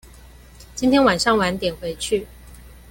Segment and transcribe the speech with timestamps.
[0.73, 2.25] 今天晚上晚點回去